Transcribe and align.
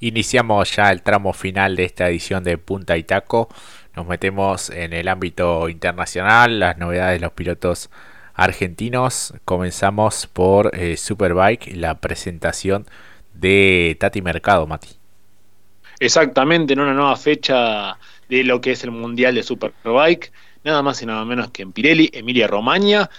Iniciamos 0.00 0.76
ya 0.76 0.92
el 0.92 1.02
tramo 1.02 1.32
final 1.32 1.74
de 1.74 1.84
esta 1.84 2.08
edición 2.08 2.44
de 2.44 2.56
Punta 2.56 2.96
y 2.96 3.02
Taco. 3.02 3.48
Nos 3.96 4.06
metemos 4.06 4.70
en 4.70 4.92
el 4.92 5.08
ámbito 5.08 5.68
internacional, 5.68 6.60
las 6.60 6.78
novedades 6.78 7.20
de 7.20 7.26
los 7.26 7.32
pilotos 7.32 7.90
argentinos. 8.34 9.34
Comenzamos 9.44 10.28
por 10.28 10.70
eh, 10.72 10.96
Superbike, 10.96 11.74
la 11.74 11.96
presentación 12.00 12.86
de 13.34 13.96
Tati 13.98 14.22
Mercado, 14.22 14.68
Mati. 14.68 14.90
Exactamente, 15.98 16.74
en 16.74 16.80
una 16.80 16.94
nueva 16.94 17.16
fecha 17.16 17.98
de 18.28 18.44
lo 18.44 18.60
que 18.60 18.70
es 18.72 18.84
el 18.84 18.92
Mundial 18.92 19.34
de 19.34 19.42
Superbike. 19.42 20.32
Nada 20.62 20.80
más 20.80 21.02
y 21.02 21.06
nada 21.06 21.24
menos 21.24 21.50
que 21.50 21.62
en 21.62 21.72
Pirelli, 21.72 22.08
Emilia 22.12 22.46
Romagna. 22.46 23.10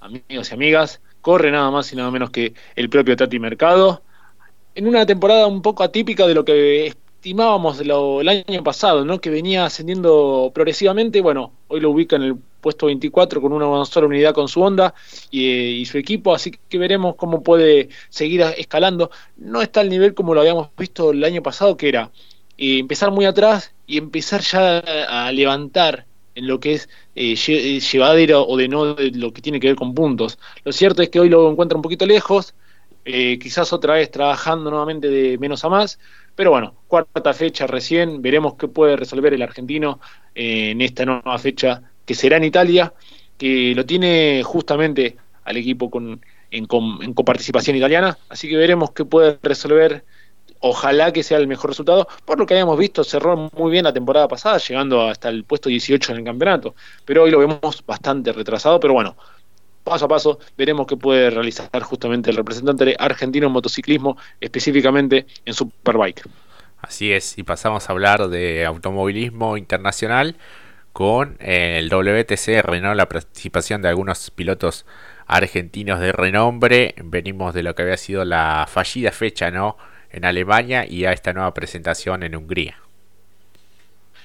Amigos 0.00 0.50
y 0.50 0.54
amigas, 0.54 1.00
corre 1.22 1.50
nada 1.50 1.70
más 1.70 1.90
y 1.94 1.96
nada 1.96 2.10
menos 2.10 2.28
que 2.28 2.52
el 2.74 2.90
propio 2.90 3.16
Tati 3.16 3.38
Mercado 3.38 4.02
en 4.76 4.86
una 4.86 5.06
temporada 5.06 5.46
un 5.46 5.62
poco 5.62 5.82
atípica 5.82 6.26
de 6.26 6.34
lo 6.34 6.44
que 6.44 6.86
estimábamos 6.86 7.80
el 7.80 8.28
año 8.28 8.62
pasado, 8.62 9.06
¿no? 9.06 9.20
que 9.20 9.30
venía 9.30 9.64
ascendiendo 9.64 10.52
progresivamente. 10.54 11.22
Bueno, 11.22 11.52
hoy 11.68 11.80
lo 11.80 11.90
ubica 11.90 12.16
en 12.16 12.22
el 12.22 12.36
puesto 12.60 12.86
24 12.86 13.40
con 13.40 13.54
una 13.54 13.84
sola 13.86 14.06
unidad 14.06 14.34
con 14.34 14.48
su 14.48 14.60
Honda 14.60 14.94
y, 15.30 15.84
su 15.86 15.96
equipo, 15.96 16.34
así 16.34 16.52
que 16.68 16.76
veremos 16.76 17.16
cómo 17.16 17.42
puede 17.42 17.88
seguir 18.10 18.42
escalando. 18.58 19.10
No 19.38 19.62
está 19.62 19.80
al 19.80 19.88
nivel 19.88 20.12
como 20.12 20.34
lo 20.34 20.40
habíamos 20.42 20.68
visto 20.76 21.10
el 21.10 21.24
año 21.24 21.42
pasado, 21.42 21.78
que 21.78 21.88
era 21.88 22.10
eh, 22.58 22.78
empezar 22.78 23.10
muy 23.10 23.24
atrás 23.24 23.72
y 23.86 23.96
empezar 23.96 24.42
ya 24.42 24.78
a 25.08 25.32
levantar 25.32 26.04
en 26.34 26.46
lo 26.46 26.60
que 26.60 26.74
es 26.74 26.90
eh, 27.14 27.34
eh, 27.48 27.80
llevadero 27.80 28.46
o 28.46 28.58
de 28.58 28.68
no 28.68 28.94
de 28.94 29.10
lo 29.12 29.32
que 29.32 29.40
tiene 29.40 29.58
que 29.58 29.68
ver 29.68 29.76
con 29.76 29.94
puntos. 29.94 30.38
Lo 30.64 30.72
cierto 30.72 31.02
es 31.02 31.08
que 31.08 31.18
hoy 31.18 31.30
lo 31.30 31.50
encuentra 31.50 31.76
un 31.76 31.82
poquito 31.82 32.04
lejos, 32.04 32.54
eh, 33.08 33.38
quizás 33.38 33.72
otra 33.72 33.94
vez 33.94 34.10
trabajando 34.10 34.68
nuevamente 34.68 35.08
de 35.08 35.38
menos 35.38 35.64
a 35.64 35.68
más, 35.68 36.00
pero 36.34 36.50
bueno, 36.50 36.74
cuarta 36.88 37.32
fecha 37.32 37.68
recién, 37.68 38.20
veremos 38.20 38.54
qué 38.54 38.66
puede 38.66 38.96
resolver 38.96 39.32
el 39.32 39.42
argentino 39.42 40.00
eh, 40.34 40.70
en 40.72 40.80
esta 40.82 41.04
nueva 41.04 41.38
fecha 41.38 41.82
que 42.04 42.16
será 42.16 42.36
en 42.36 42.44
Italia, 42.44 42.92
que 43.38 43.74
lo 43.76 43.86
tiene 43.86 44.42
justamente 44.44 45.16
al 45.44 45.56
equipo 45.56 45.88
con, 45.88 46.20
en, 46.50 46.66
en 47.00 47.14
coparticipación 47.14 47.76
italiana, 47.76 48.18
así 48.28 48.48
que 48.48 48.56
veremos 48.56 48.90
qué 48.90 49.04
puede 49.04 49.38
resolver 49.40 50.04
ojalá 50.58 51.12
que 51.12 51.22
sea 51.22 51.38
el 51.38 51.46
mejor 51.46 51.70
resultado, 51.70 52.08
por 52.24 52.38
lo 52.38 52.46
que 52.46 52.54
habíamos 52.54 52.78
visto, 52.78 53.04
cerró 53.04 53.50
muy 53.52 53.70
bien 53.70 53.84
la 53.84 53.92
temporada 53.92 54.26
pasada, 54.26 54.58
llegando 54.58 55.02
hasta 55.02 55.28
el 55.28 55.44
puesto 55.44 55.68
18 55.68 56.12
en 56.12 56.18
el 56.18 56.24
campeonato, 56.24 56.74
pero 57.04 57.22
hoy 57.22 57.30
lo 57.30 57.38
vemos 57.38 57.84
bastante 57.86 58.32
retrasado, 58.32 58.80
pero 58.80 58.94
bueno, 58.94 59.16
paso 59.86 60.04
a 60.06 60.08
paso 60.08 60.38
veremos 60.58 60.86
qué 60.86 60.96
puede 60.96 61.30
realizar 61.30 61.70
justamente 61.82 62.30
el 62.30 62.36
representante 62.36 62.96
argentino 62.98 63.46
en 63.46 63.52
motociclismo, 63.52 64.16
específicamente 64.40 65.26
en 65.44 65.54
Superbike. 65.54 66.28
Así 66.82 67.12
es, 67.12 67.38
y 67.38 67.44
pasamos 67.44 67.88
a 67.88 67.92
hablar 67.92 68.28
de 68.28 68.66
automovilismo 68.66 69.56
internacional 69.56 70.36
con 70.92 71.36
el 71.40 71.88
WTCR, 71.88 72.80
¿no? 72.80 72.94
la 72.94 73.08
participación 73.08 73.80
de 73.80 73.88
algunos 73.88 74.30
pilotos 74.30 74.86
argentinos 75.26 76.00
de 76.00 76.10
renombre. 76.10 76.94
Venimos 77.04 77.54
de 77.54 77.62
lo 77.62 77.74
que 77.74 77.82
había 77.82 77.96
sido 77.96 78.24
la 78.24 78.66
fallida 78.68 79.12
fecha 79.12 79.50
¿no? 79.50 79.76
en 80.10 80.24
Alemania 80.24 80.84
y 80.88 81.04
a 81.04 81.12
esta 81.12 81.32
nueva 81.32 81.54
presentación 81.54 82.24
en 82.24 82.34
Hungría. 82.34 82.76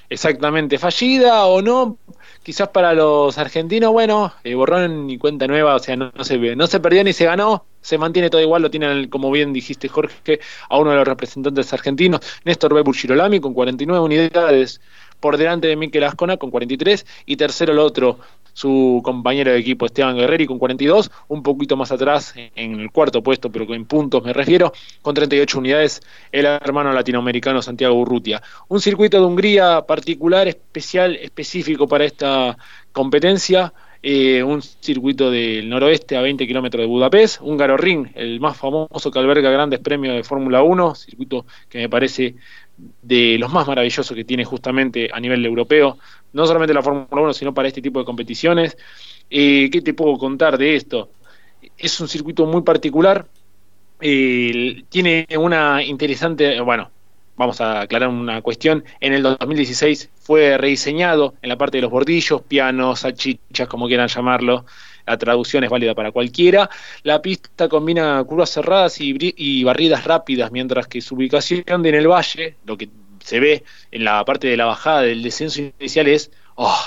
Exactamente, 0.08 0.78
fallida 0.78 1.46
o 1.46 1.62
no, 1.62 1.96
quizás 2.42 2.68
para 2.68 2.92
los 2.94 3.38
argentinos, 3.38 3.92
bueno, 3.92 4.32
eh, 4.44 4.54
borrón 4.54 5.08
y 5.10 5.18
cuenta 5.18 5.46
nueva, 5.46 5.76
o 5.76 5.78
sea, 5.78 5.96
no, 5.96 6.12
se, 6.22 6.38
no 6.56 6.66
se 6.66 6.80
perdió 6.80 7.04
ni 7.04 7.12
se 7.12 7.24
ganó, 7.24 7.66
se 7.80 7.98
mantiene 7.98 8.30
todo 8.30 8.40
igual, 8.40 8.62
lo 8.62 8.70
tienen, 8.70 9.08
como 9.08 9.30
bien 9.30 9.52
dijiste 9.52 9.88
Jorge, 9.88 10.40
a 10.68 10.78
uno 10.78 10.90
de 10.90 10.96
los 10.96 11.08
representantes 11.08 11.72
argentinos, 11.72 12.20
Néstor 12.44 12.74
Bebur 12.74 12.94
Girolami, 12.94 13.40
con 13.40 13.54
49 13.54 14.04
unidades 14.04 14.80
por 15.22 15.36
delante 15.36 15.68
de 15.68 15.76
Mikel 15.76 16.02
Ascona 16.02 16.36
con 16.36 16.50
43 16.50 17.06
y 17.26 17.36
tercero 17.36 17.72
el 17.72 17.78
otro, 17.78 18.18
su 18.52 19.00
compañero 19.04 19.52
de 19.52 19.58
equipo 19.58 19.86
Esteban 19.86 20.16
Guerreri 20.16 20.46
con 20.46 20.58
42, 20.58 21.12
un 21.28 21.44
poquito 21.44 21.76
más 21.76 21.92
atrás 21.92 22.34
en 22.36 22.80
el 22.80 22.90
cuarto 22.90 23.22
puesto, 23.22 23.50
pero 23.50 23.72
en 23.72 23.86
puntos 23.86 24.24
me 24.24 24.32
refiero, 24.32 24.72
con 25.00 25.14
38 25.14 25.58
unidades 25.60 26.02
el 26.32 26.46
hermano 26.46 26.92
latinoamericano 26.92 27.62
Santiago 27.62 27.94
Urrutia. 27.94 28.42
Un 28.66 28.80
circuito 28.80 29.20
de 29.20 29.24
Hungría 29.24 29.82
particular, 29.82 30.48
especial, 30.48 31.14
específico 31.14 31.86
para 31.86 32.04
esta 32.04 32.58
competencia. 32.90 33.72
Eh, 34.04 34.42
un 34.42 34.60
circuito 34.62 35.30
del 35.30 35.68
noroeste 35.68 36.16
a 36.16 36.22
20 36.22 36.44
kilómetros 36.44 36.80
de 36.80 36.88
Budapest, 36.88 37.40
Húngaro 37.40 37.76
Ring, 37.76 38.08
el 38.16 38.40
más 38.40 38.56
famoso 38.56 39.12
que 39.12 39.18
alberga 39.20 39.48
grandes 39.48 39.78
premios 39.78 40.16
de 40.16 40.24
Fórmula 40.24 40.64
1, 40.64 40.96
circuito 40.96 41.46
que 41.68 41.78
me 41.78 41.88
parece 41.88 42.34
de 43.02 43.36
los 43.38 43.52
más 43.52 43.66
maravillosos 43.66 44.14
que 44.14 44.24
tiene 44.24 44.44
justamente 44.44 45.08
a 45.12 45.20
nivel 45.20 45.44
europeo, 45.44 45.98
no 46.32 46.46
solamente 46.46 46.74
la 46.74 46.82
Fórmula 46.82 47.06
1, 47.10 47.32
sino 47.32 47.54
para 47.54 47.68
este 47.68 47.82
tipo 47.82 47.98
de 47.98 48.04
competiciones. 48.04 48.76
Eh, 49.30 49.68
¿Qué 49.70 49.80
te 49.80 49.94
puedo 49.94 50.16
contar 50.18 50.58
de 50.58 50.76
esto? 50.76 51.10
Es 51.76 52.00
un 52.00 52.08
circuito 52.08 52.46
muy 52.46 52.62
particular, 52.62 53.26
tiene 53.98 55.26
una 55.38 55.82
interesante, 55.82 56.60
bueno, 56.60 56.90
vamos 57.36 57.60
a 57.60 57.82
aclarar 57.82 58.08
una 58.08 58.42
cuestión, 58.42 58.84
en 59.00 59.12
el 59.12 59.22
2016 59.22 60.10
fue 60.16 60.58
rediseñado 60.58 61.34
en 61.40 61.48
la 61.48 61.56
parte 61.56 61.78
de 61.78 61.82
los 61.82 61.90
bordillos, 61.90 62.42
pianos, 62.42 63.00
salchichas, 63.00 63.68
como 63.68 63.86
quieran 63.86 64.08
llamarlo, 64.08 64.64
la 65.06 65.18
traducción 65.18 65.64
es 65.64 65.70
válida 65.70 65.94
para 65.94 66.12
cualquiera. 66.12 66.68
La 67.02 67.20
pista 67.20 67.68
combina 67.68 68.22
curvas 68.24 68.50
cerradas 68.50 69.00
y, 69.00 69.64
barridas 69.64 70.04
rápidas, 70.04 70.52
mientras 70.52 70.86
que 70.86 71.00
su 71.00 71.14
ubicación 71.14 71.64
en 71.66 71.94
el 71.94 72.08
valle, 72.08 72.56
lo 72.64 72.76
que 72.76 72.88
se 73.24 73.40
ve 73.40 73.64
en 73.90 74.04
la 74.04 74.24
parte 74.24 74.48
de 74.48 74.56
la 74.56 74.66
bajada 74.66 75.02
del 75.02 75.22
descenso 75.22 75.60
inicial 75.78 76.08
es 76.08 76.30
oh, 76.56 76.78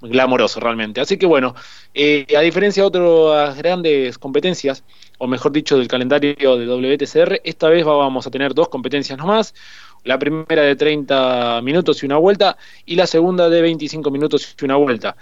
glamoroso 0.00 0.60
realmente. 0.60 1.00
Así 1.00 1.16
que 1.16 1.26
bueno, 1.26 1.54
eh, 1.94 2.26
a 2.36 2.40
diferencia 2.40 2.82
de 2.82 2.86
otras 2.86 3.56
grandes 3.56 4.18
competencias, 4.18 4.84
o 5.18 5.26
mejor 5.26 5.52
dicho 5.52 5.78
del 5.78 5.88
calendario 5.88 6.56
de 6.56 6.66
WTCR, 6.66 7.40
esta 7.44 7.68
vez 7.68 7.84
vamos 7.84 8.26
a 8.26 8.30
tener 8.30 8.54
dos 8.54 8.68
competencias 8.68 9.18
nomás, 9.18 9.54
la 10.04 10.18
primera 10.18 10.62
de 10.62 10.76
30 10.76 11.60
minutos 11.62 12.02
y 12.02 12.06
una 12.06 12.18
vuelta 12.18 12.56
y 12.86 12.94
la 12.94 13.06
segunda 13.06 13.48
de 13.48 13.62
25 13.62 14.10
minutos 14.10 14.54
y 14.60 14.64
una 14.64 14.76
vuelta. 14.76 15.16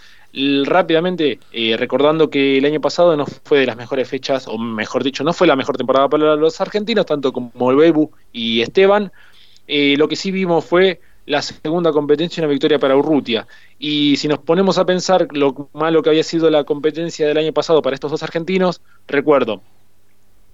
Rápidamente, 0.65 1.39
eh, 1.53 1.77
recordando 1.77 2.31
que 2.31 2.59
el 2.59 2.65
año 2.65 2.81
pasado 2.81 3.17
no 3.17 3.27
fue 3.27 3.61
de 3.61 3.67
las 3.67 3.77
mejores 3.77 4.09
fechas, 4.09 4.49
o 4.49 4.59
mejor 4.59 5.05
dicho, 5.05 5.25
no 5.25 5.33
fue 5.33 5.47
la 5.47 5.57
mejor 5.57 5.77
temporada 5.77 6.09
para 6.09 6.37
los 6.37 6.61
argentinos, 6.61 7.07
tanto 7.07 7.33
como 7.33 7.71
el 7.71 7.77
Bebu 7.77 8.11
y 8.33 8.61
Esteban. 8.61 9.13
Eh, 9.69 9.95
lo 9.97 10.09
que 10.09 10.17
sí 10.17 10.31
vimos 10.31 10.65
fue 10.65 11.01
la 11.27 11.41
segunda 11.43 11.93
competencia 11.93 12.41
y 12.41 12.45
una 12.45 12.51
victoria 12.51 12.79
para 12.79 12.97
Urrutia. 12.97 13.47
Y 13.79 14.17
si 14.17 14.27
nos 14.27 14.39
ponemos 14.39 14.79
a 14.79 14.85
pensar 14.85 15.29
lo 15.33 15.69
malo 15.73 16.03
que 16.03 16.11
había 16.11 16.25
sido 16.25 16.51
la 16.51 16.65
competencia 16.65 17.27
del 17.27 17.39
año 17.39 17.53
pasado 17.53 17.83
para 17.83 17.95
estos 17.95 18.11
dos 18.11 18.23
argentinos, 18.23 18.81
recuerdo 19.07 19.63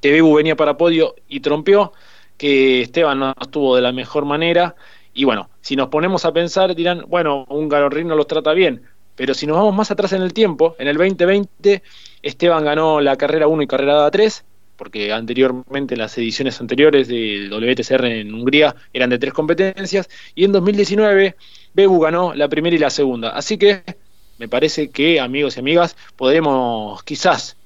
que 0.00 0.12
Bebu 0.12 0.34
venía 0.36 0.56
para 0.56 0.76
podio 0.76 1.14
y 1.28 1.40
trompeó, 1.40 1.92
que 2.38 2.82
Esteban 2.82 3.18
no 3.18 3.34
estuvo 3.38 3.76
de 3.76 3.82
la 3.82 3.92
mejor 3.92 4.24
manera. 4.24 4.74
Y 5.12 5.24
bueno, 5.24 5.50
si 5.60 5.76
nos 5.76 5.88
ponemos 5.88 6.24
a 6.24 6.32
pensar, 6.32 6.74
dirán, 6.74 7.04
bueno, 7.08 7.44
un 7.48 7.68
no 7.68 8.16
los 8.16 8.26
trata 8.26 8.52
bien. 8.52 8.82
Pero 9.16 9.34
si 9.34 9.46
nos 9.46 9.56
vamos 9.56 9.74
más 9.74 9.90
atrás 9.90 10.12
en 10.12 10.22
el 10.22 10.32
tiempo, 10.32 10.76
en 10.78 10.86
el 10.86 10.96
2020, 10.96 11.82
Esteban 12.22 12.64
ganó 12.64 13.00
la 13.00 13.16
carrera 13.16 13.48
1 13.48 13.62
y 13.62 13.66
carrera 13.66 14.08
3, 14.08 14.44
porque 14.76 15.12
anteriormente 15.12 15.96
las 15.96 16.16
ediciones 16.16 16.60
anteriores 16.60 17.08
del 17.08 17.50
WTCR 17.50 18.04
en 18.06 18.32
Hungría 18.32 18.76
eran 18.92 19.10
de 19.10 19.18
tres 19.18 19.32
competencias, 19.32 20.08
y 20.36 20.44
en 20.44 20.52
2019 20.52 21.34
Bebu 21.74 21.98
ganó 21.98 22.32
la 22.32 22.48
primera 22.48 22.76
y 22.76 22.78
la 22.78 22.90
segunda. 22.90 23.30
Así 23.30 23.58
que 23.58 23.82
me 24.38 24.48
parece 24.48 24.90
que, 24.90 25.18
amigos 25.18 25.56
y 25.56 25.60
amigas, 25.60 25.96
podremos 26.14 27.02
quizás 27.02 27.56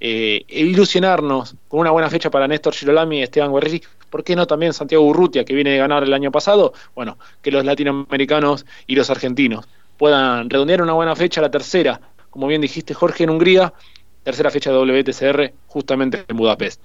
eh, 0.00 0.44
ilusionarnos 0.48 1.56
con 1.68 1.80
una 1.80 1.90
buena 1.90 2.08
fecha 2.08 2.30
para 2.30 2.48
Néstor 2.48 2.74
Girolami 2.74 3.18
y 3.18 3.22
Esteban 3.22 3.52
Guerreri, 3.52 3.82
¿por 4.12 4.22
qué 4.22 4.36
no 4.36 4.46
también 4.46 4.74
Santiago 4.74 5.06
Urrutia, 5.06 5.42
que 5.46 5.54
viene 5.54 5.70
de 5.70 5.78
ganar 5.78 6.02
el 6.02 6.12
año 6.12 6.30
pasado? 6.30 6.74
Bueno, 6.94 7.16
que 7.40 7.50
los 7.50 7.64
latinoamericanos 7.64 8.66
y 8.86 8.94
los 8.94 9.08
argentinos 9.08 9.66
puedan 9.96 10.50
redondear 10.50 10.82
una 10.82 10.92
buena 10.92 11.16
fecha, 11.16 11.40
la 11.40 11.50
tercera, 11.50 11.98
como 12.28 12.46
bien 12.46 12.60
dijiste 12.60 12.92
Jorge, 12.92 13.24
en 13.24 13.30
Hungría, 13.30 13.72
tercera 14.22 14.50
fecha 14.50 14.70
de 14.70 14.76
WTCR 14.76 15.54
justamente 15.66 16.26
en 16.28 16.36
Budapest. 16.36 16.82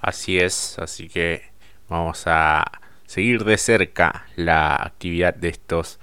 Así 0.00 0.38
es, 0.38 0.78
así 0.78 1.08
que 1.08 1.42
vamos 1.88 2.22
a 2.26 2.62
seguir 3.04 3.44
de 3.44 3.58
cerca 3.58 4.26
la 4.36 4.76
actividad 4.76 5.34
de 5.34 5.48
estos 5.48 5.98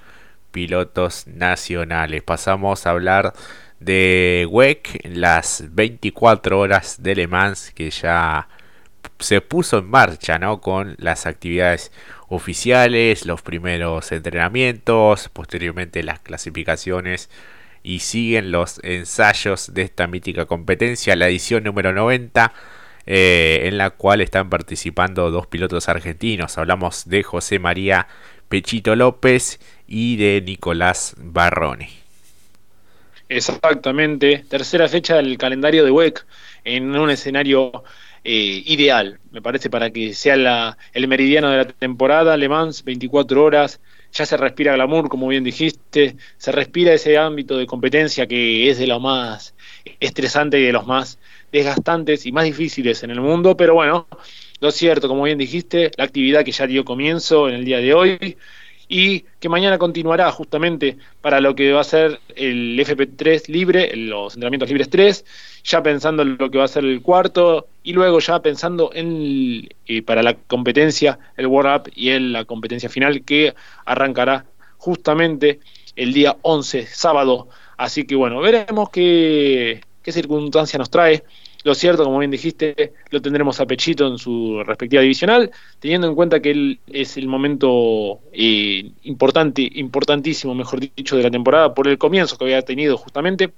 pilotos 0.52 1.28
nacionales. 1.28 2.24
Pasamos 2.24 2.86
a 2.86 2.90
hablar 2.90 3.32
de 3.80 4.46
WEC, 4.52 5.00
las 5.16 5.64
24 5.72 6.60
horas 6.60 7.02
de 7.02 7.16
Le 7.16 7.28
Mans 7.28 7.72
que 7.72 7.90
ya 7.90 8.50
se 9.22 9.42
puso 9.42 9.80
en 9.80 9.90
marcha, 9.90 10.40
¿no? 10.40 10.62
Con 10.62 10.96
las 10.98 11.26
actividades 11.26 11.92
oficiales, 12.28 13.26
los 13.26 13.42
primeros 13.42 14.12
entrenamientos, 14.12 15.30
posteriormente 15.30 16.04
las 16.04 16.20
clasificaciones 16.20 17.30
y 17.84 18.00
siguen 18.00 18.52
los 18.52 18.80
ensayos 18.84 19.74
de 19.74 19.82
esta 19.84 20.08
mítica 20.08 20.46
competencia, 20.46 21.16
la 21.16 21.28
edición 21.28 21.64
número 21.64 21.94
90 21.94 22.54
eh, 23.06 23.62
en 23.64 23.78
la 23.78 23.90
cual 23.90 24.22
están 24.22 24.50
participando 24.50 25.32
dos 25.32 25.48
pilotos 25.48 25.90
argentinos. 25.90 26.58
Hablamos 26.58 27.10
de 27.10 27.24
José 27.24 27.60
María 27.60 28.08
Pechito 28.48 28.96
López 28.96 29.60
y 29.88 30.18
de 30.18 30.42
Nicolás 30.42 31.16
Barrone. 31.18 31.90
Exactamente, 33.28 34.44
tercera 34.50 34.90
fecha 34.90 35.16
del 35.16 35.38
calendario 35.38 35.86
de 35.86 35.92
WEC 35.92 36.26
en 36.66 36.96
un 36.96 37.10
escenario 37.10 37.84
eh, 38.24 38.64
ideal, 38.66 39.20
me 39.32 39.42
parece, 39.42 39.70
para 39.70 39.90
que 39.90 40.14
sea 40.14 40.78
el 40.94 41.08
meridiano 41.08 41.50
de 41.50 41.58
la 41.58 41.66
temporada, 41.66 42.38
Le 42.38 42.50
Mans, 42.50 42.84
24 42.84 43.44
horas, 43.44 43.82
ya 44.14 44.26
se 44.26 44.38
respira 44.38 44.74
glamour, 44.74 45.10
como 45.10 45.28
bien 45.28 45.44
dijiste, 45.44 46.16
se 46.38 46.52
respira 46.52 46.94
ese 46.94 47.18
ámbito 47.18 47.58
de 47.58 47.66
competencia 47.66 48.28
que 48.28 48.70
es 48.70 48.78
de 48.78 48.88
lo 48.88 49.00
más 49.00 49.56
estresante 50.00 50.60
y 50.60 50.64
de 50.64 50.74
los 50.74 50.86
más 50.86 51.18
desgastantes 51.52 52.26
y 52.26 52.32
más 52.32 52.46
difíciles 52.46 53.04
en 53.04 53.12
el 53.12 53.22
mundo, 53.22 53.58
pero 53.58 53.74
bueno, 53.74 54.08
lo 54.60 54.72
cierto, 54.72 55.08
como 55.08 55.24
bien 55.24 55.38
dijiste, 55.38 55.92
la 55.98 56.04
actividad 56.04 56.46
que 56.46 56.52
ya 56.52 56.68
dio 56.68 56.86
comienzo 56.86 57.50
en 57.50 57.56
el 57.56 57.66
día 57.66 57.80
de 57.80 57.94
hoy 57.94 58.38
y 58.94 59.22
que 59.40 59.48
mañana 59.48 59.78
continuará 59.78 60.30
justamente 60.34 60.98
para 61.22 61.40
lo 61.40 61.56
que 61.56 61.72
va 61.72 61.80
a 61.80 61.86
ser 61.86 62.20
el 62.36 62.78
FP3 62.78 63.48
libre, 63.48 63.96
los 63.96 64.34
entrenamientos 64.34 64.68
libres 64.68 64.90
3, 64.90 65.26
ya 65.64 65.82
pensando 65.82 66.24
en 66.24 66.36
lo 66.38 66.52
que 66.52 66.58
va 66.58 66.66
a 66.66 66.68
ser 66.68 66.84
el 66.84 67.02
cuarto 67.02 67.70
y 67.84 67.94
luego 67.94 68.20
ya 68.20 68.42
pensando 68.42 68.92
en 68.94 69.70
eh, 69.88 70.02
para 70.02 70.22
la 70.22 70.34
competencia, 70.34 71.20
el 71.38 71.48
World 71.48 71.74
Up 71.74 71.92
y 71.96 72.10
en 72.10 72.34
la 72.34 72.44
competencia 72.44 72.90
final 72.90 73.24
que 73.24 73.56
arrancará 73.86 74.44
justamente 74.76 75.62
el 75.96 76.12
día 76.12 76.36
11, 76.42 76.86
sábado. 76.88 77.48
Así 77.78 78.04
que 78.04 78.16
bueno, 78.16 78.42
veremos 78.42 78.90
qué, 78.90 79.80
qué 80.04 80.12
circunstancia 80.12 80.78
nos 80.78 80.90
trae. 80.90 81.24
Lo 81.64 81.76
cierto, 81.76 82.04
como 82.04 82.18
bien 82.20 82.32
dijiste, 82.32 82.94
lo 83.12 83.22
tendremos 83.22 83.60
a 83.60 83.68
Pechito 83.68 84.08
en 84.08 84.18
su 84.18 84.64
respectiva 84.66 85.04
divisional, 85.04 85.52
teniendo 85.80 86.08
en 86.08 86.16
cuenta 86.16 86.42
que 86.42 86.52
él 86.52 86.80
es 86.88 87.18
el 87.18 87.28
momento 87.28 88.20
eh, 88.34 88.92
importante, 89.04 89.70
importantísimo, 89.76 90.56
mejor 90.56 90.80
dicho, 90.80 91.16
de 91.16 91.24
la 91.24 91.30
temporada 91.30 91.74
por 91.74 91.88
el 91.88 92.00
comienzo 92.00 92.38
que 92.38 92.46
había 92.46 92.64
tenido 92.64 92.98
justamente, 92.98 93.54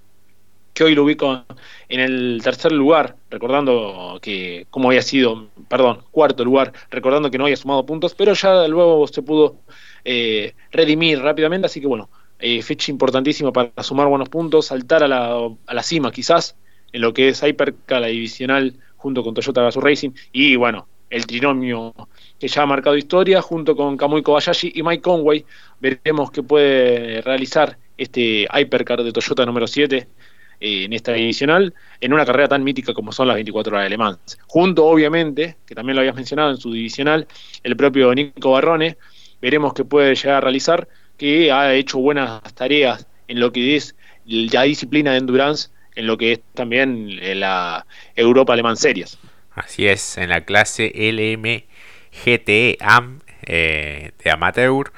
que 0.74 0.84
hoy 0.84 0.96
lo 0.96 1.04
ubico 1.04 1.46
en 1.88 2.00
el 2.00 2.42
tercer 2.44 2.72
lugar, 2.74 3.16
recordando 3.30 4.20
que, 4.22 4.68
como 4.70 4.90
había 4.90 5.02
sido, 5.02 5.50
perdón, 5.70 6.04
cuarto 6.12 6.44
lugar, 6.44 6.74
recordando 6.90 7.32
que 7.32 7.38
no 7.38 7.46
había 7.46 7.58
sumado 7.58 7.86
puntos, 7.86 8.16
pero 8.16 8.34
ya 8.34 8.68
luego 8.68 9.08
se 9.08 9.22
pudo 9.22 9.62
eh, 10.04 10.56
redimir 10.72 11.20
rápidamente, 11.22 11.68
así 11.68 11.80
que 11.80 11.88
bueno, 11.88 12.10
eh, 12.40 12.62
fecha 12.64 12.92
importantísima 12.92 13.54
para 13.54 13.84
sumar 13.84 14.08
buenos 14.08 14.30
puntos, 14.30 14.66
saltar 14.68 15.04
a 15.04 15.08
la, 15.08 15.50
a 15.68 15.74
la 15.74 15.84
cima 15.84 16.12
quizás, 16.12 16.58
en 16.94 17.02
lo 17.02 17.14
que 17.14 17.30
es 17.30 17.44
Hypercar, 17.44 18.02
la 18.02 18.08
divisional, 18.08 18.76
junto 18.96 19.24
con 19.24 19.34
Toyota 19.34 19.62
Gazoo 19.62 19.82
Racing, 19.82 20.12
y 20.32 20.56
bueno, 20.56 20.88
el 21.10 21.26
trinomio 21.28 21.94
que 22.40 22.48
ya 22.48 22.64
ha 22.64 22.66
marcado 22.66 22.96
historia, 22.96 23.42
junto 23.42 23.76
con 23.76 23.98
Kamui 23.98 24.24
Kobayashi 24.24 24.72
y 24.76 24.84
Mike 24.84 25.02
Conway, 25.02 25.46
veremos 25.80 26.32
qué 26.32 26.42
puede 26.42 27.22
realizar 27.22 27.78
este 27.98 28.48
Hypercar 28.52 29.04
de 29.04 29.12
Toyota 29.12 29.46
número 29.46 29.68
7 29.68 30.08
eh, 30.60 30.84
en 30.86 30.94
esta 30.94 31.14
divisional, 31.14 31.74
en 32.02 32.14
una 32.14 32.26
carrera 32.26 32.48
tan 32.48 32.64
mítica 32.64 32.94
como 32.94 33.12
son 33.12 33.28
las 33.28 33.36
24 33.36 33.76
horas 33.76 33.86
de 33.86 33.90
Le 33.90 33.98
Mans. 33.98 34.40
Junto, 34.48 34.86
obviamente, 34.86 35.58
que 35.66 35.76
también 35.76 35.96
lo 35.96 36.02
habías 36.02 36.16
mencionado 36.16 36.52
en 36.52 36.58
su 36.58 36.72
divisional, 36.72 37.28
el 37.64 37.76
propio 37.76 38.14
Nico 38.16 38.52
Barrone, 38.52 38.98
veremos 39.42 39.74
qué 39.74 39.86
puede 39.86 40.16
llegar 40.16 40.38
a 40.38 40.42
realizar, 40.42 40.88
que 41.18 41.52
ha 41.52 41.74
hecho 41.74 42.00
buenas 42.00 42.42
tareas 42.56 43.08
en 43.28 43.40
lo 43.40 43.52
que 43.52 43.76
es 43.76 43.96
la 44.26 44.64
disciplina 44.64 45.12
de 45.12 45.18
endurance 45.18 45.70
en 45.96 46.08
lo 46.08 46.18
que 46.18 46.34
es 46.34 46.42
también 46.54 47.10
eh, 47.22 47.36
la 47.36 47.86
Europa 48.16 48.54
Alemán 48.54 48.78
Series. 48.78 49.18
Así 49.54 49.88
es, 49.88 50.18
en 50.18 50.30
la 50.30 50.42
clase 50.42 50.92
LMGT 50.96 52.82
AM 52.82 53.22
eh, 53.44 54.12
de 54.24 54.32
Amateur, 54.32 54.92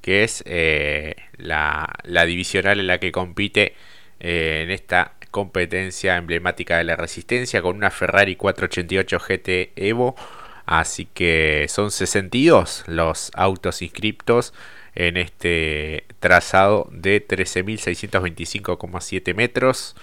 que 0.00 0.24
es 0.24 0.44
eh, 0.46 1.16
la, 1.36 1.88
divisional 2.04 2.78
en 2.78 2.86
la 2.86 2.98
que 2.98 3.10
compite 3.10 3.74
en 4.20 4.70
esta 4.70 5.14
competencia 5.30 6.16
emblemática 6.16 6.78
de 6.78 6.84
la 6.84 6.96
resistencia 6.96 7.60
con 7.60 7.76
una 7.76 7.90
Ferrari 7.90 8.36
488 8.36 9.18
GT 9.18 9.72
Evo. 9.76 10.14
Así 10.64 11.06
que 11.06 11.66
son 11.68 11.90
62 11.90 12.84
los 12.86 13.30
autos 13.34 13.82
inscriptos 13.82 14.54
en 14.96 15.16
este 15.18 16.04
trazado 16.18 16.88
de 16.90 17.24
13.625,7 17.26 19.34
metros. 19.34 19.94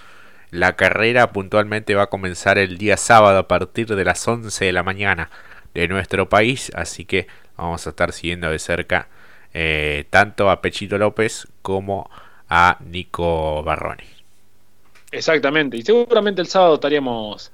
La 0.54 0.76
carrera 0.76 1.32
puntualmente 1.32 1.96
va 1.96 2.04
a 2.04 2.06
comenzar 2.06 2.58
el 2.58 2.78
día 2.78 2.96
sábado 2.96 3.38
a 3.40 3.48
partir 3.48 3.88
de 3.88 4.04
las 4.04 4.28
11 4.28 4.66
de 4.66 4.72
la 4.72 4.84
mañana 4.84 5.28
de 5.74 5.88
nuestro 5.88 6.28
país, 6.28 6.70
así 6.76 7.04
que 7.04 7.26
vamos 7.56 7.84
a 7.84 7.90
estar 7.90 8.12
siguiendo 8.12 8.48
de 8.48 8.60
cerca 8.60 9.08
eh, 9.52 10.04
tanto 10.10 10.48
a 10.50 10.62
Pechito 10.62 10.96
López 10.96 11.48
como 11.60 12.08
a 12.48 12.78
Nico 12.88 13.64
Barroni. 13.64 14.04
Exactamente, 15.10 15.76
y 15.76 15.82
seguramente 15.82 16.40
el 16.40 16.46
sábado 16.46 16.74
estaríamos 16.74 17.50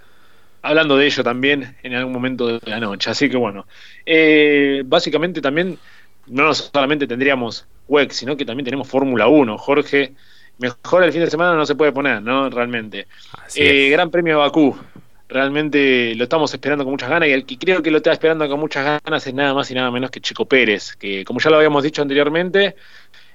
hablando 0.61 0.99
de 0.99 1.06
ello 1.06 1.25
también 1.25 1.79
en 1.82 1.94
algún 1.94 2.12
momento 2.12 2.58
de 2.58 2.70
la 2.70 2.81
noche, 2.81 3.08
así 3.08 3.31
que 3.31 3.38
bueno, 3.38 3.67
eh, 4.05 4.82
básicamente 4.85 5.41
también 5.41 5.79
no 6.26 6.52
solamente 6.52 7.06
tendríamos 7.06 7.67
WEC, 7.88 8.11
sino 8.11 8.37
que 8.37 8.44
también 8.44 8.67
tenemos 8.67 8.88
Fórmula 8.88 9.26
1, 9.26 9.56
Jorge 9.56 10.12
mejor 10.60 11.02
el 11.04 11.12
fin 11.12 11.22
de 11.22 11.30
semana 11.30 11.54
no 11.54 11.66
se 11.66 11.74
puede 11.74 11.92
poner, 11.92 12.22
¿no? 12.22 12.48
Realmente. 12.50 13.06
Eh, 13.56 13.88
gran 13.90 14.10
premio 14.10 14.34
de 14.34 14.40
Bakú. 14.40 14.76
Realmente 15.28 16.14
lo 16.16 16.24
estamos 16.24 16.52
esperando 16.52 16.84
con 16.84 16.92
muchas 16.92 17.08
ganas 17.08 17.28
y 17.28 17.32
el 17.32 17.46
que 17.46 17.56
creo 17.56 17.82
que 17.82 17.90
lo 17.90 17.98
está 17.98 18.12
esperando 18.12 18.48
con 18.48 18.58
muchas 18.58 19.00
ganas 19.04 19.26
es 19.26 19.32
nada 19.32 19.54
más 19.54 19.70
y 19.70 19.74
nada 19.74 19.90
menos 19.90 20.10
que 20.10 20.20
Chico 20.20 20.44
Pérez, 20.44 20.96
que 20.96 21.24
como 21.24 21.40
ya 21.40 21.50
lo 21.50 21.56
habíamos 21.56 21.84
dicho 21.84 22.02
anteriormente, 22.02 22.74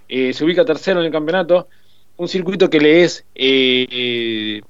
eh, 0.10 0.33
se 0.33 0.44
ubica 0.44 0.66
tercero 0.66 1.00
en 1.00 1.06
el 1.06 1.12
campeonato, 1.12 1.69
un 2.18 2.27
circuito 2.27 2.69
que 2.69 2.81
le 2.81 3.04
es 3.04 3.24
eh, 3.33 4.62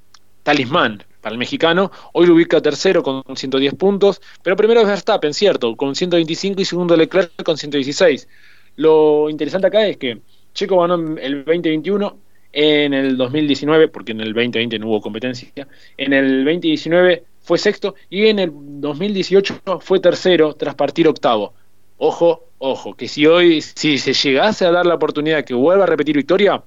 talismán 0.44 1.04
para 1.20 1.34
el 1.34 1.40
mexicano, 1.40 1.92
hoy 2.14 2.28
lo 2.28 2.36
ubica 2.36 2.62
tercero 2.62 3.02
con 3.02 3.24
110 3.36 3.74
puntos, 3.74 4.22
pero 4.44 4.56
primero 4.56 4.82
es 4.82 4.88
Verstappen, 4.88 5.34
cierto, 5.34 5.76
con 5.76 5.96
125 5.96 6.62
y 6.62 6.66
segundo 6.66 6.96
Leclerc 6.96 7.44
con 7.44 7.58
116. 7.58 8.28
Lo 8.76 9.32
interesante 9.32 9.66
acá 9.66 9.88
es 9.88 9.98
que 9.98 10.20
Chico 10.54 10.80
ganó 10.80 11.18
el 11.18 11.44
2021 11.44 12.25
en 12.56 12.94
el 12.94 13.18
2019, 13.18 13.90
porque 13.90 14.14
en 14.14 14.22
el 14.22 14.34
2020 14.34 14.80
no 14.80 14.88
hubo 14.88 15.02
competencia, 15.02 15.68
en 15.98 16.14
el 16.14 16.46
2019 16.46 17.24
fue 17.42 17.58
sexto 17.58 17.96
y 18.10 18.28
en 18.28 18.40
el 18.40 18.50
2018 18.54 19.62
fue 19.82 20.00
tercero 20.00 20.54
tras 20.54 20.74
partir 20.76 21.08
octavo. 21.08 21.54
Ojo, 21.98 22.46
ojo, 22.58 22.96
que 22.96 23.10
si 23.10 23.26
hoy, 23.28 23.62
si 23.62 23.98
se 23.98 24.14
llegase 24.14 24.66
a 24.66 24.72
dar 24.72 24.86
la 24.86 24.96
oportunidad 24.96 25.44
que 25.44 25.54
vuelva 25.54 25.84
a 25.84 25.88
repetir 25.88 26.16
victoria, 26.16 26.64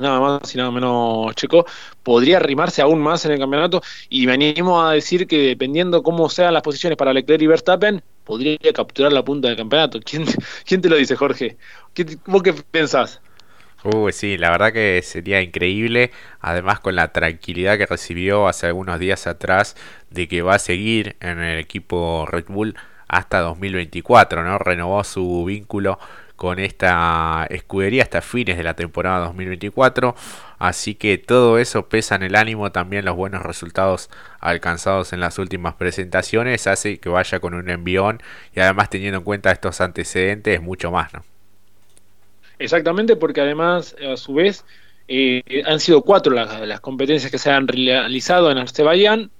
nada 0.00 0.18
más 0.18 0.52
y 0.52 0.58
nada 0.58 0.72
menos 0.72 1.32
Checo, 1.36 1.64
podría 2.02 2.38
arrimarse 2.38 2.82
aún 2.82 3.00
más 3.00 3.24
en 3.24 3.32
el 3.32 3.38
campeonato 3.38 3.82
y 4.08 4.26
me 4.26 4.32
animo 4.32 4.82
a 4.82 4.94
decir 4.94 5.28
que 5.28 5.38
dependiendo 5.46 6.02
cómo 6.02 6.28
sean 6.28 6.54
las 6.54 6.62
posiciones 6.64 6.96
para 6.96 7.12
Leclerc 7.12 7.42
y 7.42 7.46
Verstappen, 7.46 8.02
podría 8.24 8.58
capturar 8.74 9.12
la 9.12 9.24
punta 9.24 9.46
del 9.46 9.56
campeonato. 9.56 10.00
¿Quién, 10.04 10.24
quién 10.66 10.80
te 10.80 10.88
lo 10.88 10.96
dice, 10.96 11.14
Jorge? 11.14 11.56
¿Qué, 11.92 12.18
¿Vos 12.26 12.42
qué 12.42 12.52
pensás? 12.52 13.20
Uy, 13.86 14.12
sí, 14.12 14.38
la 14.38 14.50
verdad 14.50 14.72
que 14.72 15.02
sería 15.02 15.42
increíble, 15.42 16.10
además 16.40 16.80
con 16.80 16.96
la 16.96 17.12
tranquilidad 17.12 17.76
que 17.76 17.84
recibió 17.84 18.48
hace 18.48 18.66
algunos 18.66 18.98
días 18.98 19.26
atrás 19.26 19.76
de 20.08 20.26
que 20.26 20.40
va 20.40 20.54
a 20.54 20.58
seguir 20.58 21.16
en 21.20 21.40
el 21.40 21.58
equipo 21.58 22.24
Red 22.26 22.46
Bull 22.48 22.76
hasta 23.08 23.40
2024, 23.40 24.42
¿no? 24.42 24.58
Renovó 24.58 25.04
su 25.04 25.44
vínculo 25.44 25.98
con 26.34 26.60
esta 26.60 27.46
escudería 27.50 28.04
hasta 28.04 28.22
fines 28.22 28.56
de 28.56 28.64
la 28.64 28.74
temporada 28.74 29.26
2024, 29.26 30.14
así 30.58 30.94
que 30.94 31.18
todo 31.18 31.58
eso 31.58 31.86
pesa 31.90 32.14
en 32.14 32.22
el 32.22 32.36
ánimo, 32.36 32.72
también 32.72 33.04
los 33.04 33.16
buenos 33.16 33.42
resultados 33.42 34.08
alcanzados 34.40 35.12
en 35.12 35.20
las 35.20 35.38
últimas 35.38 35.74
presentaciones 35.74 36.66
hace 36.66 36.98
que 37.00 37.10
vaya 37.10 37.38
con 37.38 37.52
un 37.52 37.68
envión 37.68 38.22
y 38.54 38.60
además 38.60 38.88
teniendo 38.88 39.18
en 39.18 39.24
cuenta 39.24 39.52
estos 39.52 39.82
antecedentes 39.82 40.62
mucho 40.62 40.90
más, 40.90 41.12
¿no? 41.12 41.33
Exactamente, 42.58 43.16
porque 43.16 43.40
además, 43.40 43.96
a 44.00 44.16
su 44.16 44.34
vez, 44.34 44.64
eh, 45.08 45.62
han 45.66 45.80
sido 45.80 46.02
cuatro 46.02 46.32
las, 46.32 46.80
competencias 46.80 47.30
que 47.30 47.38
se 47.38 47.50
han 47.50 47.68
realizado 47.68 48.50
en 48.50 48.58
Azerbaiyán. 48.58 49.30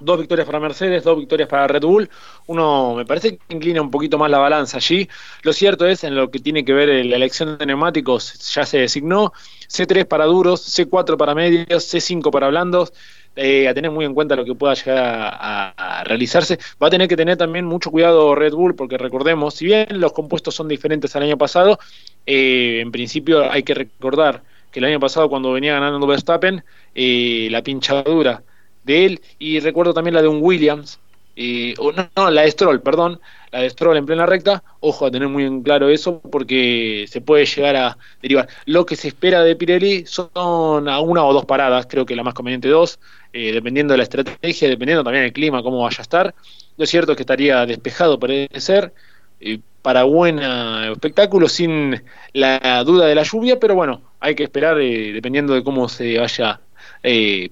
Dos 0.00 0.18
victorias 0.18 0.44
para 0.44 0.58
Mercedes, 0.58 1.04
dos 1.04 1.16
victorias 1.18 1.48
para 1.48 1.68
Red 1.68 1.82
Bull. 1.82 2.10
Uno 2.46 2.94
me 2.96 3.06
parece 3.06 3.38
que 3.38 3.54
inclina 3.54 3.80
un 3.80 3.90
poquito 3.90 4.18
más 4.18 4.30
la 4.30 4.38
balanza 4.38 4.78
allí. 4.78 5.08
Lo 5.42 5.52
cierto 5.52 5.86
es, 5.86 6.02
en 6.04 6.16
lo 6.16 6.30
que 6.30 6.40
tiene 6.40 6.64
que 6.64 6.74
ver 6.74 6.88
la 7.06 7.16
elección 7.16 7.56
de 7.56 7.64
neumáticos, 7.64 8.52
ya 8.52 8.66
se 8.66 8.78
designó 8.78 9.32
C3 9.68 10.04
para 10.04 10.24
duros, 10.26 10.66
C4 10.76 11.16
para 11.16 11.34
medios, 11.34 11.94
C5 11.94 12.30
para 12.30 12.48
blandos. 12.48 12.92
Eh, 13.36 13.66
a 13.66 13.74
tener 13.74 13.90
muy 13.90 14.04
en 14.04 14.14
cuenta 14.14 14.36
lo 14.36 14.44
que 14.44 14.54
pueda 14.54 14.74
llegar 14.74 14.98
a, 15.02 16.04
realizarse. 16.04 16.58
Va 16.80 16.86
a 16.86 16.90
tener 16.90 17.08
que 17.08 17.16
tener 17.16 17.36
también 17.36 17.64
mucho 17.64 17.90
cuidado 17.90 18.34
Red 18.34 18.52
Bull, 18.52 18.76
porque 18.76 18.98
recordemos, 18.98 19.54
si 19.54 19.66
bien 19.66 20.00
los 20.00 20.12
compuestos 20.12 20.54
son 20.54 20.68
diferentes 20.68 21.16
al 21.16 21.24
año 21.24 21.38
pasado, 21.38 21.78
eh, 22.26 22.80
en 22.80 22.92
principio 22.92 23.50
hay 23.50 23.62
que 23.62 23.74
recordar 23.74 24.42
que 24.70 24.80
el 24.80 24.86
año 24.86 25.00
pasado 25.00 25.28
cuando 25.28 25.52
venía 25.52 25.74
ganando 25.74 26.06
Verstappen, 26.06 26.62
eh, 26.94 27.48
la 27.50 27.62
pinchadura 27.62 28.42
de 28.84 29.06
él. 29.06 29.20
Y 29.38 29.60
recuerdo 29.60 29.94
también 29.94 30.14
la 30.14 30.22
de 30.22 30.28
un 30.28 30.38
Williams, 30.40 31.00
no, 31.36 32.08
no, 32.16 32.30
la 32.30 32.42
de 32.42 32.50
Stroll, 32.50 32.80
perdón, 32.80 33.20
la 33.50 33.60
de 33.60 33.70
Stroll 33.70 33.96
en 33.96 34.06
plena 34.06 34.26
recta. 34.26 34.62
Ojo 34.80 35.06
a 35.06 35.10
tener 35.10 35.28
muy 35.28 35.44
en 35.44 35.62
claro 35.62 35.88
eso 35.88 36.20
porque 36.20 37.06
se 37.08 37.20
puede 37.20 37.46
llegar 37.46 37.76
a 37.76 37.98
derivar. 38.22 38.48
Lo 38.66 38.84
que 38.86 38.96
se 38.96 39.08
espera 39.08 39.42
de 39.42 39.56
Pirelli 39.56 40.06
son 40.06 40.88
a 40.88 41.00
una 41.00 41.24
o 41.24 41.32
dos 41.32 41.44
paradas, 41.44 41.86
creo 41.88 42.06
que 42.06 42.16
la 42.16 42.22
más 42.22 42.34
conveniente 42.34 42.68
dos, 42.68 42.98
eh, 43.32 43.52
dependiendo 43.52 43.94
de 43.94 43.98
la 43.98 44.04
estrategia, 44.04 44.68
dependiendo 44.68 45.04
también 45.04 45.24
del 45.24 45.32
clima, 45.32 45.62
cómo 45.62 45.82
vaya 45.82 45.98
a 45.98 46.02
estar. 46.02 46.34
Lo 46.76 46.86
cierto 46.86 47.12
es 47.12 47.16
que 47.16 47.22
estaría 47.22 47.64
despejado, 47.66 48.18
parece 48.18 48.60
ser, 48.60 48.92
eh, 49.40 49.58
para 49.82 50.04
buen 50.04 50.38
espectáculo, 50.38 51.48
sin 51.48 52.02
la 52.32 52.82
duda 52.84 53.06
de 53.06 53.14
la 53.14 53.22
lluvia, 53.22 53.60
pero 53.60 53.74
bueno, 53.74 54.00
hay 54.18 54.34
que 54.34 54.44
esperar 54.44 54.80
eh, 54.80 55.12
dependiendo 55.12 55.54
de 55.54 55.62
cómo 55.62 55.88
se 55.88 56.18
vaya 56.18 56.60